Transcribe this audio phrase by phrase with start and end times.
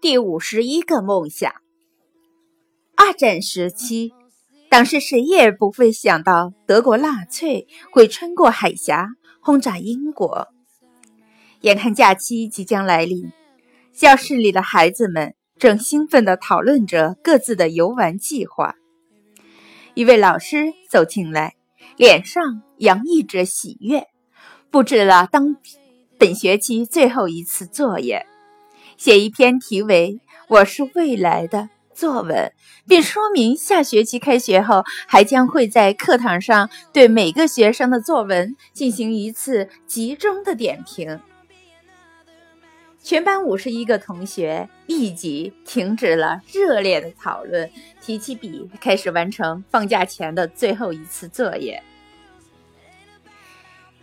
[0.00, 1.52] 第五十一个梦想。
[2.96, 4.12] 二战时期，
[4.70, 9.08] 当时谁也不会想到德国纳粹会穿过海峡
[9.40, 10.46] 轰炸英国。
[11.62, 13.32] 眼看假期即将来临，
[13.92, 18.76] 教室里的孩子们正兴奋地讨论着各自的游玩计划。
[19.94, 21.56] 一位老师走进来，
[21.96, 24.06] 脸上洋溢着喜悦，
[24.70, 25.56] 布置了当
[26.16, 28.24] 本学期最后一次作业。
[28.98, 32.52] 写一篇题为“我是未来的”作文，
[32.88, 41.20] 并说明下学期开学后还将会在课堂上对每个学生的作文进行一次集中的点评。
[43.00, 47.70] 全班五十一个同学立即停止了热烈的讨论，
[48.00, 51.80] 提起笔开始完成放假前的最后一次作业。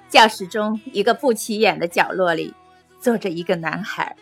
[0.07, 2.53] 教室中一个不起眼的角落里，
[3.01, 4.15] 坐着一个男孩。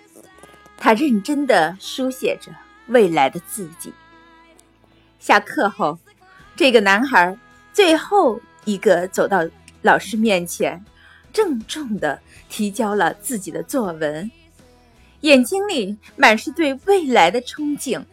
[0.84, 2.52] 他认真地书写着
[2.88, 3.94] 未来的自己。
[5.17, 5.98] 下课后，
[6.58, 7.38] 这个男孩
[7.72, 9.48] 最后一个走到
[9.81, 10.84] 老师面前，
[11.31, 14.30] 郑重地提交了自己的作文，
[15.22, 18.03] 眼睛里满是对未来的憧憬。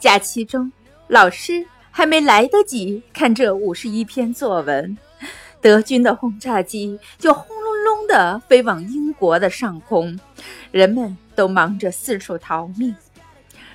[0.00, 0.72] 假期中，
[1.06, 4.98] 老师还没来得及看这五十一篇作文，
[5.60, 7.62] 德军的轰炸机就轰隆。
[7.82, 10.18] 隆的飞往英国的上空，
[10.72, 12.92] 人们都忙着四处逃命。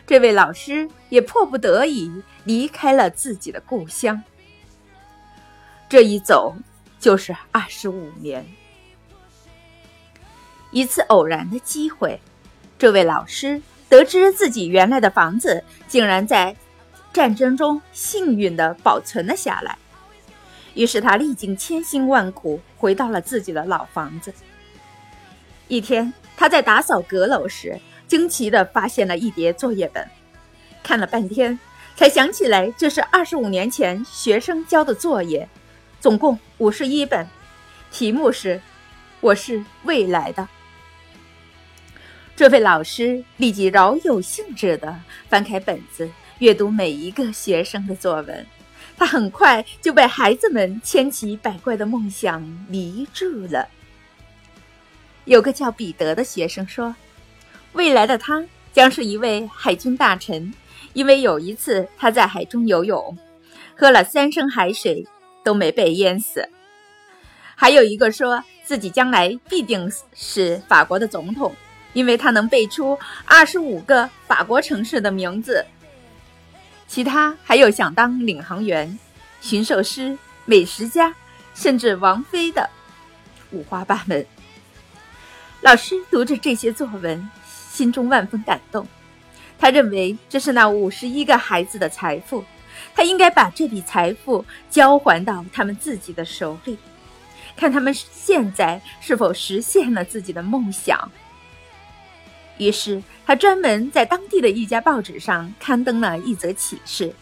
[0.05, 2.11] 这位老师也迫不得已
[2.43, 4.21] 离开了自己的故乡。
[5.87, 6.53] 这一走
[6.99, 8.45] 就是二十五年。
[10.71, 12.19] 一次偶然的机会，
[12.77, 16.53] 这位老师得知自己原来的房子竟然在
[17.13, 19.77] 战争中幸运地保存了下来。
[20.73, 24.33] 于是他历经千辛万苦，回到了自己的老房子。
[25.67, 30.07] 一天，他在打扫阁楼时，惊奇地发现了一叠作业本，
[30.81, 31.59] 看了半天，
[31.95, 35.47] 才想起来这是二十五年前学生交的作业，
[35.99, 37.27] 总共五十一本，
[37.91, 38.61] 题目是
[39.19, 40.47] “我是未来的”。
[42.33, 48.45] 这位老师立即饶有兴致地翻开本子，阅读每一个学生的作文。
[48.95, 53.67] 他很快就被孩子们千奇百怪的梦想迷住了。
[55.27, 56.95] 有个叫彼得的学生说
[57.73, 60.53] ：“未来的他将是一位海军大臣，
[60.93, 63.17] 因为有一次他在海中游泳，
[63.75, 65.05] 喝了三升海水
[65.43, 66.47] 都没被淹死。”
[67.55, 71.53] 还有一个说自己将来必定是法国的总统，
[71.91, 75.65] 因为他能背出二十五个法国城市的名字。
[76.87, 78.97] 其他还有想当领航员、
[79.41, 81.13] 驯兽师、美食家，
[81.53, 82.69] 甚至王妃的，
[83.51, 84.25] 五花八门。
[85.67, 87.29] 老师读着这些作文，
[87.69, 88.87] 心中万分感动。
[89.59, 92.41] 他认为这是那五十一个孩子的财富，
[92.95, 96.77] 他应该把这笔财富交还到他们自己的手里，
[97.57, 101.11] 看他们现在是否实现了自己的梦想。
[102.57, 107.13] 于是，他专门在当地的一家报纸上刊登了一则启事，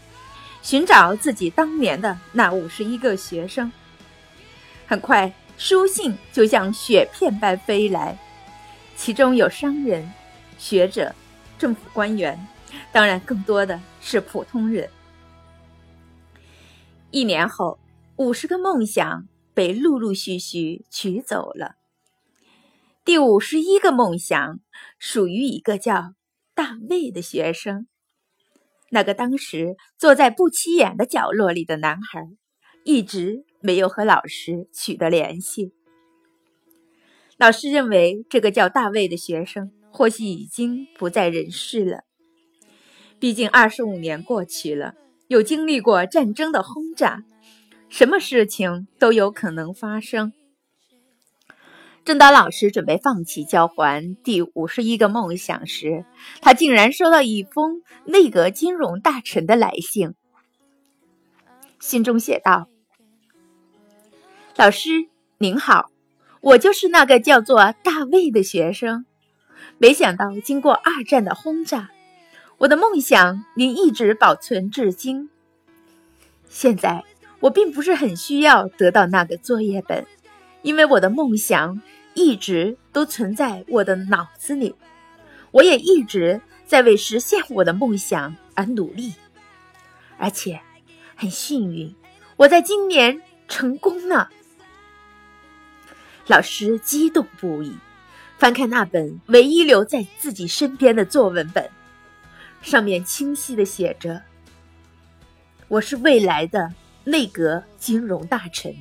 [0.62, 3.72] 寻找自己当年的那五十一个学生。
[4.86, 8.16] 很快，书信就像雪片般飞来，
[8.96, 10.10] 其中有商人、
[10.58, 11.14] 学者、
[11.58, 12.44] 政府官员，
[12.90, 14.88] 当然更多的是普通人。
[17.10, 17.78] 一年后，
[18.16, 21.76] 五十个梦想被陆陆续续取走了。
[23.04, 24.58] 第五十一个梦想
[24.98, 26.14] 属于一个叫
[26.54, 27.86] 大卫的学生。
[28.90, 32.26] 那个当时坐在不起眼的角落里的男孩，
[32.84, 35.72] 一直没有和老师取得联系。
[37.38, 42.00] 老师认为这个叫大卫的学生或许已经不在人世了。
[43.18, 44.94] 毕竟二十五年过去了，
[45.28, 47.24] 又经历过战争的轰炸，
[47.88, 50.32] 什么事情都有可能发生。
[52.04, 56.04] 正当老师准备放弃交还第五十一个梦想时，
[56.40, 60.14] 他竟然收到一封内阁金融大臣的来信。
[61.80, 62.68] 信中写道
[64.56, 64.90] ：“老师
[65.38, 65.90] 您好，
[66.46, 69.04] 我就是那个叫做大卫的学生。
[69.78, 71.90] 没想到经过二战的轰炸，
[72.58, 75.28] 我的梦想您一直保存至今。
[76.48, 77.02] 现在
[77.40, 80.06] 我并不是很需要得到那个作业本，
[80.62, 81.80] 因为我的梦想。”
[82.18, 84.74] 一直都存在我的脑子里，
[85.50, 89.12] 我也一直在为实现我的梦想而努力，
[90.16, 90.58] 而且
[91.14, 91.94] 很幸运，
[92.38, 94.30] 我在今年成功了。
[96.28, 97.76] 老师激动不已，
[98.36, 101.70] 翻开那本唯一留在自己身边的作文本，
[102.62, 104.22] 上面清晰的写着
[105.68, 106.72] ：“我是未来的
[107.04, 108.74] 内阁金融大臣。”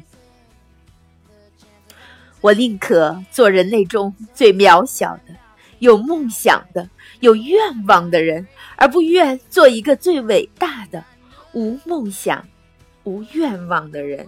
[2.41, 5.35] 我宁可做人类中最渺小的、
[5.79, 6.89] 有梦想的、
[7.19, 11.03] 有愿望的人，而不愿做一个最伟大的、
[11.53, 12.47] 无梦想、
[13.03, 14.27] 无愿望的人。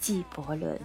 [0.00, 0.76] 纪伯伦。